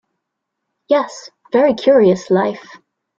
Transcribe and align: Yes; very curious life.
Yes; 0.89 1.29
very 1.53 1.75
curious 1.75 2.31
life. 2.31 2.67